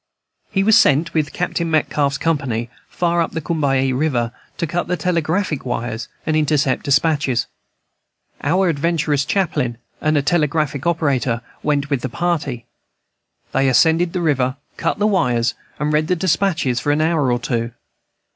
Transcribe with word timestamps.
He 0.49 0.63
was 0.63 0.75
sent 0.75 1.13
with 1.13 1.31
Captain 1.31 1.69
Metcalf's 1.69 2.17
company 2.17 2.71
far 2.89 3.21
up 3.21 3.33
the 3.33 3.39
Combahee 3.39 3.93
River 3.93 4.31
to 4.57 4.65
cut 4.65 4.87
the 4.87 4.97
telegraphic 4.97 5.63
wires 5.63 6.07
and 6.25 6.35
intercept 6.35 6.83
despatches. 6.85 7.45
Our 8.43 8.67
adventurous 8.67 9.25
chaplain 9.25 9.77
and 10.01 10.17
a 10.17 10.23
telegraphic 10.23 10.87
operator 10.87 11.41
went 11.61 11.91
with 11.91 12.01
the 12.01 12.09
party. 12.09 12.65
They 13.51 13.69
ascended 13.69 14.13
the 14.13 14.21
river, 14.21 14.57
cut 14.75 14.97
the 14.97 15.05
wires, 15.05 15.53
and 15.77 15.93
read 15.93 16.07
the 16.07 16.15
despatches 16.15 16.79
for 16.79 16.91
an 16.91 16.99
hour 17.01 17.31
or 17.31 17.37
two. 17.37 17.71